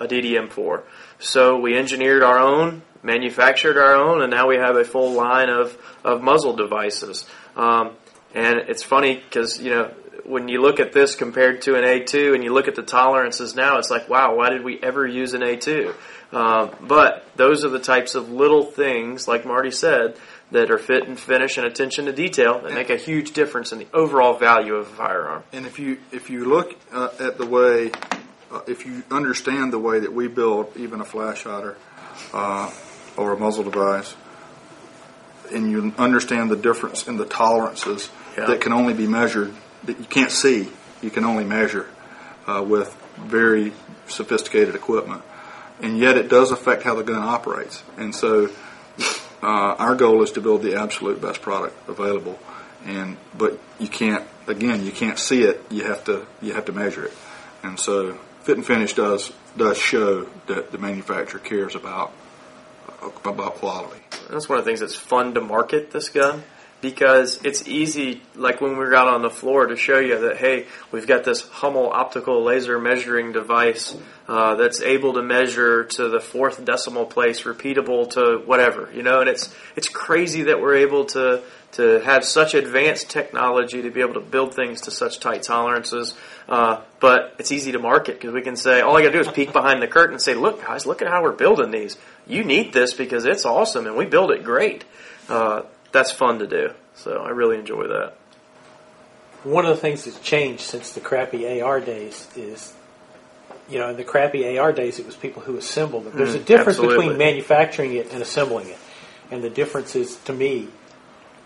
a 0.00 0.06
DDM4. 0.06 0.82
So 1.18 1.58
we 1.58 1.76
engineered 1.76 2.22
our 2.22 2.38
own, 2.38 2.82
manufactured 3.02 3.78
our 3.78 3.94
own, 3.94 4.22
and 4.22 4.30
now 4.30 4.48
we 4.48 4.56
have 4.56 4.76
a 4.76 4.84
full 4.84 5.12
line 5.12 5.50
of, 5.50 5.76
of 6.02 6.22
muzzle 6.22 6.56
devices. 6.56 7.26
Um, 7.56 7.92
and 8.34 8.58
it's 8.68 8.82
funny 8.82 9.16
because, 9.16 9.60
you 9.60 9.70
know, 9.70 9.94
when 10.26 10.48
you 10.48 10.60
look 10.60 10.80
at 10.80 10.92
this 10.92 11.14
compared 11.14 11.62
to 11.62 11.74
an 11.76 11.84
A2 11.84 12.34
and 12.34 12.42
you 12.42 12.52
look 12.52 12.68
at 12.68 12.74
the 12.74 12.82
tolerances 12.82 13.54
now, 13.54 13.78
it's 13.78 13.90
like, 13.90 14.08
wow, 14.08 14.34
why 14.34 14.50
did 14.50 14.64
we 14.64 14.78
ever 14.82 15.06
use 15.06 15.34
an 15.34 15.40
A2? 15.42 15.94
Um, 16.32 16.70
but 16.80 17.24
those 17.36 17.64
are 17.64 17.68
the 17.68 17.78
types 17.78 18.14
of 18.14 18.30
little 18.30 18.64
things, 18.64 19.28
like 19.28 19.46
Marty 19.46 19.70
said, 19.70 20.16
that 20.50 20.70
are 20.70 20.78
fit 20.78 21.06
and 21.08 21.18
finish 21.18 21.56
and 21.56 21.66
attention 21.66 22.06
to 22.06 22.12
detail 22.12 22.60
that 22.60 22.72
make 22.72 22.90
a 22.90 22.96
huge 22.96 23.32
difference 23.32 23.72
in 23.72 23.78
the 23.78 23.86
overall 23.92 24.36
value 24.36 24.74
of 24.74 24.86
a 24.88 24.90
firearm. 24.90 25.42
And 25.52 25.66
if 25.66 25.78
you 25.78 25.98
if 26.12 26.30
you 26.30 26.44
look 26.44 26.76
uh, 26.92 27.10
at 27.18 27.38
the 27.38 27.46
way, 27.46 27.92
uh, 28.50 28.60
if 28.66 28.86
you 28.86 29.02
understand 29.10 29.72
the 29.72 29.78
way 29.78 30.00
that 30.00 30.12
we 30.12 30.28
build 30.28 30.76
even 30.76 31.00
a 31.00 31.04
flash 31.04 31.44
hider 31.44 31.76
uh, 32.32 32.72
or 33.16 33.32
a 33.32 33.38
muzzle 33.38 33.64
device, 33.64 34.14
and 35.52 35.70
you 35.70 35.94
understand 35.98 36.50
the 36.50 36.56
difference 36.56 37.06
in 37.06 37.16
the 37.16 37.26
tolerances 37.26 38.10
Yeah. 38.36 38.46
that 38.46 38.60
can 38.60 38.72
only 38.72 38.94
be 38.94 39.06
measured, 39.06 39.54
that 39.84 39.98
you 39.98 40.04
can't 40.04 40.30
see, 40.30 40.68
you 41.02 41.10
can 41.10 41.24
only 41.24 41.44
measure 41.44 41.88
uh, 42.46 42.64
with 42.66 42.94
very 43.16 43.72
sophisticated 44.06 44.74
equipment, 44.74 45.22
and 45.80 45.98
yet 45.98 46.16
it 46.16 46.28
does 46.28 46.50
affect 46.50 46.82
how 46.82 46.94
the 46.94 47.02
gun 47.02 47.22
operates. 47.22 47.82
And 47.96 48.14
so, 48.14 48.50
uh, 49.42 49.76
our 49.78 49.94
goal 49.94 50.22
is 50.22 50.32
to 50.32 50.40
build 50.40 50.62
the 50.62 50.76
absolute 50.76 51.20
best 51.20 51.42
product 51.42 51.76
available, 51.88 52.38
and 52.84 53.16
but 53.36 53.58
you 53.78 53.88
can't 53.88 54.26
again 54.46 54.84
you 54.84 54.92
can't 54.92 55.18
see 55.18 55.42
it. 55.42 55.60
You 55.70 55.84
have 55.84 56.04
to 56.04 56.26
you 56.40 56.54
have 56.54 56.66
to 56.66 56.72
measure 56.72 57.06
it, 57.06 57.12
and 57.62 57.78
so 57.78 58.18
fit 58.42 58.56
and 58.56 58.66
finish 58.66 58.94
does 58.94 59.32
does 59.56 59.78
show 59.78 60.28
that 60.46 60.72
the 60.72 60.78
manufacturer 60.78 61.40
cares 61.40 61.74
about 61.74 62.12
about 63.24 63.54
quality. 63.54 64.00
That's 64.30 64.48
one 64.48 64.58
of 64.58 64.64
the 64.64 64.68
things 64.68 64.80
that's 64.80 64.96
fun 64.96 65.34
to 65.34 65.40
market 65.40 65.90
this 65.90 66.08
gun 66.08 66.42
because 66.90 67.40
it's 67.42 67.66
easy, 67.66 68.22
like 68.36 68.60
when 68.60 68.78
we 68.78 68.84
out 68.94 69.08
on 69.08 69.22
the 69.22 69.30
floor, 69.30 69.66
to 69.66 69.74
show 69.74 69.98
you 69.98 70.20
that 70.20 70.36
hey, 70.36 70.66
we've 70.92 71.06
got 71.06 71.24
this 71.24 71.42
Hommel 71.42 71.90
optical 71.90 72.44
laser 72.44 72.78
measuring 72.78 73.32
device 73.32 73.96
uh, 74.28 74.54
that's 74.54 74.80
able 74.80 75.14
to 75.14 75.22
measure 75.22 75.82
to 75.82 76.08
the 76.08 76.20
fourth 76.20 76.64
decimal 76.64 77.04
place, 77.04 77.42
repeatable 77.42 78.08
to 78.10 78.40
whatever, 78.46 78.88
you 78.94 79.02
know. 79.02 79.18
And 79.20 79.28
it's 79.28 79.52
it's 79.74 79.88
crazy 79.88 80.44
that 80.44 80.60
we're 80.60 80.76
able 80.76 81.06
to 81.06 81.42
to 81.72 82.00
have 82.04 82.24
such 82.24 82.54
advanced 82.54 83.10
technology 83.10 83.82
to 83.82 83.90
be 83.90 84.00
able 84.00 84.14
to 84.14 84.20
build 84.20 84.54
things 84.54 84.82
to 84.82 84.92
such 84.92 85.18
tight 85.18 85.42
tolerances. 85.42 86.14
Uh, 86.48 86.82
but 87.00 87.34
it's 87.40 87.50
easy 87.50 87.72
to 87.72 87.80
market 87.80 88.14
because 88.14 88.32
we 88.32 88.42
can 88.42 88.54
say 88.54 88.80
all 88.80 88.96
I 88.96 89.02
got 89.02 89.08
to 89.08 89.14
do 89.14 89.28
is 89.28 89.34
peek 89.34 89.52
behind 89.52 89.82
the 89.82 89.88
curtain 89.88 90.14
and 90.14 90.22
say, 90.22 90.34
"Look, 90.34 90.62
guys, 90.62 90.86
look 90.86 91.02
at 91.02 91.08
how 91.08 91.24
we're 91.24 91.32
building 91.32 91.72
these. 91.72 91.96
You 92.28 92.44
need 92.44 92.72
this 92.72 92.94
because 92.94 93.24
it's 93.24 93.44
awesome, 93.44 93.88
and 93.88 93.96
we 93.96 94.04
build 94.04 94.30
it 94.30 94.44
great." 94.44 94.84
Uh, 95.28 95.62
that's 95.92 96.10
fun 96.10 96.38
to 96.40 96.46
do. 96.46 96.70
So 96.94 97.18
I 97.18 97.30
really 97.30 97.58
enjoy 97.58 97.86
that. 97.88 98.14
One 99.44 99.64
of 99.64 99.74
the 99.74 99.80
things 99.80 100.04
that's 100.04 100.18
changed 100.20 100.62
since 100.62 100.92
the 100.92 101.00
crappy 101.00 101.60
AR 101.60 101.80
days 101.80 102.28
is, 102.36 102.72
you 103.68 103.78
know, 103.78 103.90
in 103.90 103.96
the 103.96 104.04
crappy 104.04 104.58
AR 104.58 104.72
days, 104.72 104.98
it 104.98 105.06
was 105.06 105.14
people 105.14 105.42
who 105.42 105.56
assembled 105.56 106.06
it. 106.06 106.14
There's 106.14 106.34
a 106.34 106.40
mm, 106.40 106.46
difference 106.46 106.78
absolutely. 106.78 107.04
between 107.04 107.18
manufacturing 107.18 107.94
it 107.94 108.12
and 108.12 108.22
assembling 108.22 108.68
it, 108.68 108.78
and 109.30 109.44
the 109.44 109.50
difference 109.50 109.94
is, 109.94 110.16
to 110.24 110.32
me, 110.32 110.68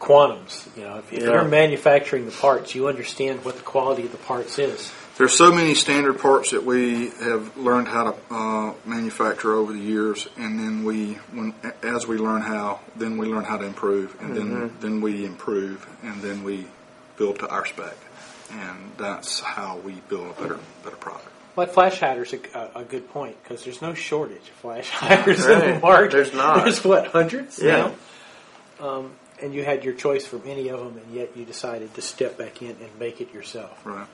quantums. 0.01 0.67
You 0.77 0.85
know, 0.85 0.99
if, 0.99 1.13
if 1.13 1.23
Yeah. 1.23 1.31
you're 1.31 1.45
manufacturing 1.45 2.25
the 2.27 2.33
parts, 2.33 2.75
you 2.75 2.89
understand 2.89 3.45
what 3.45 3.57
the 3.57 3.63
quality 3.63 4.05
of 4.07 4.13
the 4.13 4.19
parts 4.19 4.59
is. 4.59 4.91
There's 5.19 5.35
so 5.37 5.53
many 5.53 5.75
standard 5.75 6.19
parts 6.19 6.53
that 6.53 6.65
we 6.65 7.11
have 7.11 7.55
learned 7.59 7.89
how 7.89 8.13
to 8.13 8.35
uh, 8.35 8.73
manufacture 8.87 9.53
over 9.53 9.71
the 9.75 9.79
years, 9.79 10.27
and 10.39 10.59
then 10.59 10.83
we, 10.83 11.15
when 11.33 11.53
as 11.83 12.07
we 12.07 12.17
learn 12.17 12.41
how, 12.41 12.81
then 12.97 13.19
we 13.19 13.27
learn 13.27 13.45
how 13.45 13.59
to 13.59 13.67
improve, 13.67 14.17
and 14.23 14.35
then 14.35 14.75
then 14.81 15.03
we 15.03 15.27
improve, 15.27 15.87
and 16.03 16.23
then 16.23 16.43
we 16.43 16.65
build 17.19 17.39
to 17.41 17.49
our 17.51 17.67
spec, 17.67 17.99
and 18.51 18.93
that's 18.97 19.41
how 19.41 19.77
we 19.85 19.93
build 20.09 20.35
a 20.39 20.41
better 20.41 20.59
better 20.83 20.97
product. 20.97 21.27
Like 21.55 21.69
flash 21.75 22.01
hiders, 22.01 22.33
a, 22.33 22.39
a, 22.77 22.81
a 22.81 22.85
good 22.85 23.07
point 23.11 23.37
because 23.43 23.63
there's 23.63 23.83
no 23.83 23.93
shortage 23.93 24.39
of 24.39 24.55
flash 24.63 24.89
hiders 24.91 25.45
in 25.45 25.59
the 25.75 25.81
market. 25.81 26.13
There's 26.13 26.33
not. 26.33 26.65
There's 26.65 26.83
what 26.83 27.09
hundreds 27.09 27.59
Yeah. 27.61 27.93
now. 28.81 28.89
Um, 28.89 29.11
and 29.43 29.55
you 29.55 29.65
had 29.65 29.85
your 29.85 29.95
choice 29.95 30.27
from 30.27 30.43
any 30.47 30.69
of 30.69 30.81
them, 30.81 30.99
and 30.99 31.15
yet 31.15 31.37
you 31.37 31.45
decided 31.45 31.95
to 31.95 32.03
step 32.03 32.39
back 32.39 32.63
in 32.63 32.71
and 32.71 32.99
make 32.99 33.21
it 33.21 33.33
yourself. 33.33 33.85
Right. 33.85 34.07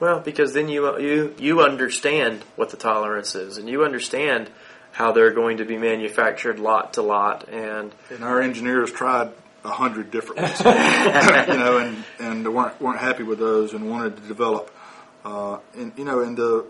Well, 0.00 0.20
because 0.20 0.52
then 0.52 0.68
you 0.68 0.98
you 0.98 1.34
you 1.38 1.60
understand 1.62 2.42
what 2.56 2.70
the 2.70 2.76
tolerance 2.76 3.34
is, 3.34 3.58
and 3.58 3.68
you 3.68 3.84
understand 3.84 4.50
how 4.92 5.12
they're 5.12 5.32
going 5.32 5.58
to 5.58 5.64
be 5.64 5.76
manufactured 5.76 6.58
lot 6.58 6.94
to 6.94 7.02
lot, 7.02 7.48
and 7.48 7.92
And 8.10 8.24
our 8.24 8.40
engineers 8.40 8.92
tried 8.92 9.30
a 9.64 9.70
hundred 9.70 10.10
different 10.10 10.42
ones, 10.42 10.58
you 10.64 11.58
know, 11.58 11.78
and 11.78 12.04
and 12.18 12.54
weren't 12.54 12.80
weren't 12.80 13.00
happy 13.00 13.22
with 13.22 13.38
those, 13.38 13.72
and 13.72 13.88
wanted 13.88 14.16
to 14.16 14.22
develop, 14.22 14.74
uh, 15.24 15.58
and 15.76 15.92
you 15.96 16.04
know, 16.04 16.20
and 16.20 16.36
the 16.36 16.66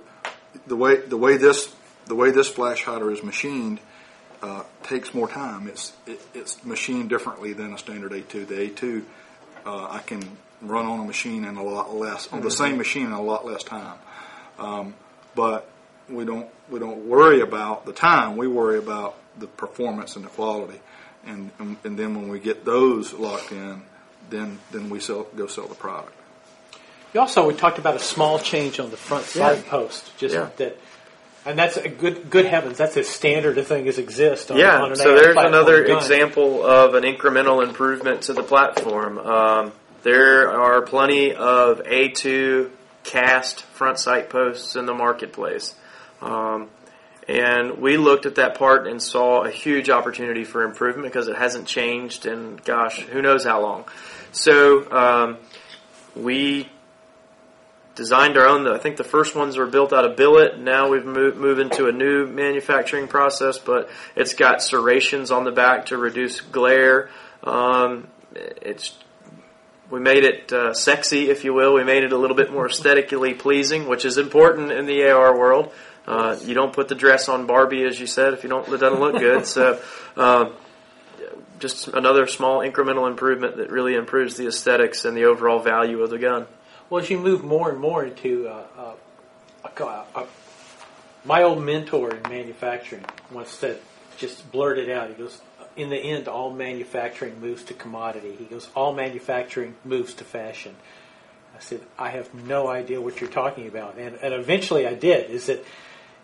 the 0.66 0.76
way 0.76 0.96
the 0.96 1.16
way 1.16 1.36
this 1.36 1.74
the 2.06 2.14
way 2.14 2.30
this 2.30 2.48
flash 2.48 2.84
hider 2.84 3.10
is 3.10 3.22
machined 3.22 3.80
uh, 4.44 4.62
takes 4.82 5.14
more 5.14 5.28
time. 5.28 5.68
It's 5.68 5.92
it, 6.06 6.20
it's 6.34 6.62
machined 6.64 7.08
differently 7.08 7.52
than 7.54 7.72
a 7.72 7.78
standard 7.78 8.12
A2. 8.12 8.46
The 8.46 8.54
A2 8.68 9.02
uh, 9.66 9.88
I 9.90 10.00
can 10.00 10.22
run 10.60 10.86
on 10.86 11.00
a 11.00 11.04
machine 11.04 11.44
in 11.44 11.56
a 11.56 11.62
lot 11.62 11.94
less 11.94 12.28
on 12.32 12.40
the 12.42 12.50
same 12.50 12.76
machine 12.76 13.06
in 13.06 13.12
a 13.12 13.22
lot 13.22 13.44
less 13.46 13.62
time, 13.62 13.98
um, 14.58 14.94
but 15.34 15.68
we 16.08 16.24
don't 16.24 16.48
we 16.70 16.78
don't 16.78 17.06
worry 17.08 17.40
about 17.40 17.86
the 17.86 17.92
time. 17.92 18.36
We 18.36 18.46
worry 18.48 18.78
about 18.78 19.16
the 19.38 19.46
performance 19.46 20.16
and 20.16 20.24
the 20.24 20.28
quality, 20.30 20.80
and 21.26 21.50
and, 21.58 21.76
and 21.84 21.98
then 21.98 22.14
when 22.14 22.28
we 22.28 22.38
get 22.38 22.64
those 22.64 23.12
locked 23.14 23.52
in, 23.52 23.82
then 24.30 24.58
then 24.72 24.90
we 24.90 25.00
sell 25.00 25.24
go 25.36 25.46
sell 25.46 25.66
the 25.66 25.74
product. 25.74 26.12
You 27.14 27.20
also 27.20 27.46
we 27.46 27.54
talked 27.54 27.78
about 27.78 27.94
a 27.96 28.00
small 28.00 28.38
change 28.38 28.78
on 28.80 28.90
the 28.90 28.96
front 28.98 29.24
side 29.24 29.58
Yeah. 29.64 29.70
post, 29.70 30.16
just 30.18 30.34
Yeah. 30.34 30.50
that, 30.56 30.76
and 31.46 31.58
that's 31.58 31.76
a 31.76 31.88
good. 31.88 32.30
Good 32.30 32.46
heavens, 32.46 32.78
that's 32.78 32.96
as 32.96 33.08
standard 33.08 33.58
a 33.58 33.64
thing 33.64 33.88
as 33.88 33.98
exists. 33.98 34.50
On, 34.50 34.56
yeah. 34.56 34.80
on 34.80 34.90
an 34.90 34.96
so 34.96 35.14
there's 35.14 35.36
another 35.36 35.86
gun. 35.86 35.96
example 35.96 36.64
of 36.64 36.94
an 36.94 37.04
incremental 37.04 37.66
improvement 37.66 38.22
to 38.22 38.32
the 38.32 38.42
platform. 38.42 39.18
Um, 39.18 39.72
there 40.02 40.50
are 40.50 40.82
plenty 40.82 41.34
of 41.34 41.82
A2 41.82 42.70
cast 43.04 43.62
front 43.62 43.98
sight 43.98 44.30
posts 44.30 44.76
in 44.76 44.86
the 44.86 44.94
marketplace. 44.94 45.74
Um, 46.20 46.68
and 47.28 47.78
we 47.78 47.96
looked 47.96 48.26
at 48.26 48.34
that 48.34 48.58
part 48.58 48.86
and 48.86 49.02
saw 49.02 49.44
a 49.44 49.50
huge 49.50 49.88
opportunity 49.88 50.44
for 50.44 50.62
improvement 50.62 51.08
because 51.08 51.28
it 51.28 51.36
hasn't 51.36 51.66
changed 51.66 52.26
in, 52.26 52.56
gosh, 52.64 53.00
who 53.00 53.22
knows 53.22 53.44
how 53.44 53.62
long. 53.62 53.84
So 54.32 54.90
um, 54.90 55.38
we 56.14 56.68
designed 57.94 58.36
our 58.36 58.46
own. 58.46 58.66
I 58.66 58.78
think 58.78 58.96
the 58.96 59.04
first 59.04 59.34
ones 59.34 59.56
were 59.56 59.66
built 59.66 59.92
out 59.92 60.04
of 60.04 60.16
billet. 60.16 60.58
Now 60.58 60.88
we've 60.88 61.04
moved, 61.04 61.60
into 61.60 61.86
a 61.86 61.92
new 61.92 62.26
manufacturing 62.26 63.08
process, 63.08 63.58
but 63.58 63.90
it's 64.16 64.34
got 64.34 64.62
serrations 64.62 65.30
on 65.30 65.44
the 65.44 65.52
back 65.52 65.86
to 65.86 65.96
reduce 65.96 66.40
glare. 66.40 67.10
Um, 67.42 68.08
it's 68.34 68.96
we 69.90 70.00
made 70.00 70.24
it 70.24 70.52
uh, 70.52 70.74
sexy, 70.74 71.30
if 71.30 71.44
you 71.44 71.52
will. 71.52 71.74
We 71.74 71.84
made 71.84 72.04
it 72.04 72.12
a 72.12 72.16
little 72.16 72.36
bit 72.36 72.50
more 72.50 72.66
aesthetically 72.66 73.34
pleasing, 73.34 73.86
which 73.86 74.04
is 74.04 74.18
important 74.18 74.72
in 74.72 74.86
the 74.86 75.10
AR 75.10 75.38
world. 75.38 75.72
Uh, 76.06 76.36
you 76.42 76.54
don't 76.54 76.72
put 76.72 76.88
the 76.88 76.94
dress 76.94 77.28
on 77.28 77.46
Barbie, 77.46 77.84
as 77.84 77.98
you 77.98 78.06
said, 78.06 78.34
if 78.34 78.42
you 78.42 78.48
don't, 78.48 78.66
it 78.68 78.78
doesn't 78.78 79.00
look 79.00 79.18
good. 79.18 79.46
So, 79.46 79.80
um, 80.16 80.54
just 81.60 81.88
another 81.88 82.26
small 82.26 82.58
incremental 82.58 83.08
improvement 83.08 83.56
that 83.58 83.70
really 83.70 83.94
improves 83.94 84.36
the 84.36 84.46
aesthetics 84.46 85.04
and 85.04 85.16
the 85.16 85.24
overall 85.24 85.60
value 85.60 86.02
of 86.02 86.10
the 86.10 86.18
gun. 86.18 86.46
Well, 86.94 87.02
as 87.02 87.10
you 87.10 87.18
move 87.18 87.42
more 87.42 87.70
and 87.70 87.80
more 87.80 88.04
into 88.04 88.46
uh, 88.46 88.94
uh, 89.76 90.02
a, 90.14 90.26
my 91.24 91.42
old 91.42 91.60
mentor 91.60 92.14
in 92.14 92.22
manufacturing 92.22 93.04
once 93.32 93.50
said, 93.50 93.80
just 94.16 94.52
blurted 94.52 94.88
out. 94.88 95.08
He 95.08 95.14
goes, 95.14 95.40
"In 95.74 95.90
the 95.90 95.96
end, 95.96 96.28
all 96.28 96.52
manufacturing 96.52 97.40
moves 97.40 97.64
to 97.64 97.74
commodity." 97.74 98.36
He 98.38 98.44
goes, 98.44 98.68
"All 98.76 98.92
manufacturing 98.92 99.74
moves 99.84 100.14
to 100.14 100.24
fashion." 100.24 100.76
I 101.56 101.58
said, 101.58 101.80
"I 101.98 102.10
have 102.10 102.32
no 102.32 102.68
idea 102.68 103.00
what 103.00 103.20
you're 103.20 103.28
talking 103.28 103.66
about," 103.66 103.98
and, 103.98 104.14
and 104.22 104.32
eventually 104.32 104.86
I 104.86 104.94
did. 104.94 105.32
Is 105.32 105.46
that 105.46 105.64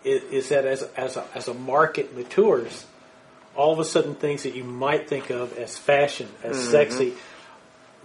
is, 0.05 0.47
that 0.47 0.63
as 0.63 0.83
as 0.95 1.17
a, 1.17 1.25
as 1.35 1.49
a 1.49 1.53
market 1.53 2.15
matures, 2.15 2.85
all 3.57 3.73
of 3.73 3.79
a 3.79 3.83
sudden 3.83 4.15
things 4.15 4.43
that 4.43 4.55
you 4.55 4.63
might 4.63 5.09
think 5.09 5.31
of 5.31 5.57
as 5.57 5.77
fashion, 5.77 6.29
as 6.45 6.57
sexy. 6.69 7.11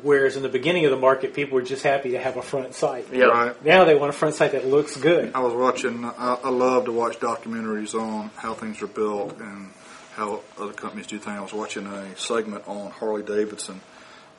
Whereas 0.02 0.36
in 0.36 0.42
the 0.42 0.48
beginning 0.50 0.84
of 0.84 0.90
the 0.90 0.96
market, 0.98 1.32
people 1.32 1.54
were 1.54 1.62
just 1.62 1.82
happy 1.82 2.10
to 2.10 2.18
have 2.18 2.36
a 2.36 2.42
front 2.42 2.74
sight. 2.74 3.06
Yep. 3.12 3.28
Right. 3.30 3.64
Now 3.64 3.84
they 3.84 3.94
want 3.94 4.10
a 4.10 4.12
front 4.12 4.34
sight 4.34 4.52
that 4.52 4.66
looks 4.66 4.96
good. 4.96 5.32
I 5.34 5.40
was 5.40 5.54
watching. 5.54 6.04
I, 6.04 6.38
I 6.44 6.50
love 6.50 6.84
to 6.84 6.92
watch 6.92 7.18
documentaries 7.18 7.94
on 7.98 8.30
how 8.36 8.52
things 8.54 8.82
are 8.82 8.86
built 8.86 9.38
and 9.40 9.70
how 10.14 10.40
other 10.58 10.72
companies 10.74 11.06
do 11.06 11.18
things. 11.18 11.38
I 11.38 11.40
was 11.40 11.52
watching 11.54 11.86
a 11.86 12.16
segment 12.16 12.68
on 12.68 12.90
Harley 12.90 13.22
Davidson 13.22 13.80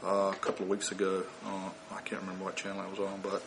uh, 0.03 0.31
a 0.33 0.37
couple 0.39 0.63
of 0.63 0.69
weeks 0.69 0.91
ago. 0.91 1.23
Uh, 1.45 1.69
I 1.91 2.01
can't 2.01 2.21
remember 2.21 2.45
what 2.45 2.55
channel 2.55 2.83
it 2.83 2.89
was 2.91 2.99
on, 2.99 3.19
but 3.21 3.43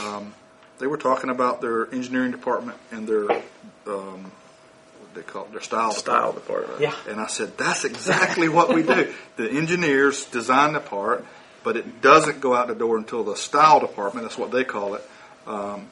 um, 0.00 0.34
they 0.78 0.86
were 0.88 0.98
talking 0.98 1.30
about 1.30 1.60
their 1.60 1.92
engineering 1.94 2.32
department 2.32 2.78
and 2.90 3.06
their 3.08 3.30
um, 3.86 4.32
what 5.00 5.14
they 5.14 5.22
call 5.22 5.44
it, 5.44 5.52
their 5.52 5.60
style 5.60 5.92
Style 5.92 6.32
department. 6.32 6.78
department. 6.78 6.96
Yeah. 7.06 7.12
And 7.12 7.20
I 7.20 7.28
said, 7.28 7.56
that's 7.56 7.84
exactly 7.84 8.48
what 8.48 8.74
we 8.74 8.82
do. 8.82 9.12
The 9.36 9.50
engineers 9.50 10.24
design 10.24 10.72
the 10.72 10.80
part, 10.80 11.22
but 11.66 11.76
it 11.76 12.00
doesn't 12.00 12.40
go 12.40 12.54
out 12.54 12.68
the 12.68 12.76
door 12.76 12.96
until 12.96 13.24
the 13.24 13.34
style 13.34 13.80
department, 13.80 14.24
that's 14.24 14.38
what 14.38 14.52
they 14.52 14.62
call 14.62 14.94
it, 14.94 15.02
um, 15.48 15.88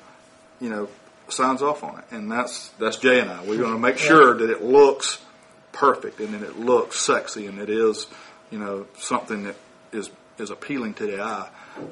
you 0.60 0.70
know, 0.70 0.88
signs 1.28 1.62
off 1.62 1.82
on 1.82 1.98
it. 1.98 2.04
And 2.12 2.30
that's 2.30 2.68
that's 2.78 2.96
Jay 2.98 3.18
and 3.18 3.28
I. 3.28 3.42
We're 3.42 3.58
going 3.58 3.72
to 3.72 3.78
make 3.80 3.98
sure 3.98 4.38
that 4.38 4.50
it 4.50 4.62
looks 4.62 5.20
perfect 5.72 6.20
and 6.20 6.32
that 6.32 6.44
it 6.44 6.60
looks 6.60 7.00
sexy 7.00 7.48
and 7.48 7.58
it 7.58 7.68
is, 7.68 8.06
you 8.52 8.58
know, 8.60 8.86
something 8.98 9.42
that 9.42 9.56
is 9.90 10.10
is 10.38 10.50
appealing 10.50 10.94
to 10.94 11.06
the 11.08 11.20
eye 11.20 11.48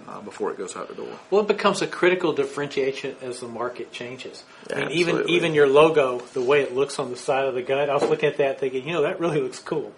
uh, 0.07 0.21
before 0.21 0.53
it 0.53 0.59
goes 0.59 0.77
out 0.77 0.87
the 0.87 0.95
door. 0.95 1.19
Well, 1.33 1.41
it 1.41 1.49
becomes 1.49 1.83
a 1.83 1.89
critical 1.89 2.33
differentiation 2.33 3.17
as 3.21 3.41
the 3.41 3.49
market 3.49 3.91
changes. 3.91 4.45
I 4.73 4.77
mean, 4.77 4.91
even 4.93 5.29
even 5.29 5.55
your 5.55 5.67
logo, 5.67 6.21
the 6.35 6.41
way 6.41 6.63
it 6.63 6.73
looks 6.73 7.01
on 7.01 7.11
the 7.11 7.17
side 7.17 7.47
of 7.47 7.55
the 7.55 7.63
gun, 7.63 7.91
I 7.91 7.95
was 7.95 8.09
looking 8.09 8.29
at 8.29 8.37
that 8.37 8.61
thinking, 8.61 8.87
you 8.87 8.93
know, 8.93 9.03
that 9.03 9.19
really 9.19 9.41
looks 9.41 9.59
cool. 9.59 9.93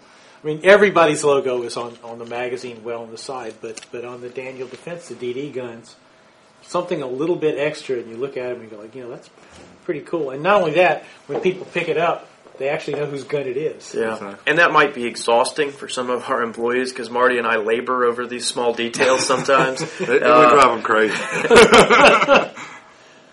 I 0.44 0.46
mean, 0.46 0.60
everybody's 0.62 1.24
logo 1.24 1.62
is 1.62 1.76
on, 1.78 1.96
on 2.04 2.18
the 2.18 2.26
magazine, 2.26 2.84
well 2.84 3.02
on 3.02 3.10
the 3.10 3.16
side, 3.16 3.54
but 3.62 3.80
but 3.90 4.04
on 4.04 4.20
the 4.20 4.28
Daniel 4.28 4.68
Defense, 4.68 5.08
the 5.08 5.14
DD 5.14 5.54
guns, 5.54 5.96
something 6.62 7.00
a 7.00 7.06
little 7.06 7.36
bit 7.36 7.58
extra, 7.58 7.96
and 7.96 8.10
you 8.10 8.18
look 8.18 8.36
at 8.36 8.48
them 8.50 8.60
and 8.60 8.64
you 8.64 8.76
go 8.76 8.82
like, 8.82 8.94
you 8.94 9.02
know, 9.04 9.08
that's 9.10 9.30
pretty 9.84 10.00
cool. 10.02 10.30
And 10.30 10.42
not 10.42 10.60
only 10.60 10.74
that, 10.74 11.04
when 11.28 11.40
people 11.40 11.66
pick 11.72 11.88
it 11.88 11.96
up, 11.96 12.28
they 12.58 12.68
actually 12.68 12.98
know 13.00 13.06
whose 13.06 13.24
gun 13.24 13.42
it 13.48 13.56
is. 13.56 13.94
Yeah, 13.94 14.12
Exactly. 14.12 14.36
and 14.46 14.58
that 14.58 14.70
might 14.70 14.92
be 14.94 15.06
exhausting 15.06 15.72
for 15.72 15.88
some 15.88 16.10
of 16.10 16.28
our 16.28 16.42
employees 16.42 16.92
because 16.92 17.08
Marty 17.10 17.38
and 17.38 17.46
I 17.46 17.56
labor 17.56 18.04
over 18.04 18.26
these 18.26 18.46
small 18.46 18.74
details 18.74 19.26
sometimes. 19.32 19.80
They, 19.98 20.20
Uh, 20.20 20.40
we 20.40 20.48
drive 20.50 20.70
them 20.70 20.82
crazy. 20.82 21.14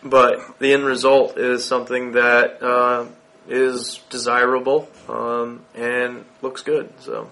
but 0.03 0.39
the 0.59 0.73
end 0.73 0.85
result 0.85 1.37
is 1.37 1.63
something 1.65 2.13
that 2.13 2.63
uh, 2.63 3.05
is 3.51 3.99
desirable 4.09 4.89
um, 5.09 5.61
and 5.75 6.23
looks 6.41 6.61
good. 6.61 6.89
So 7.01 7.29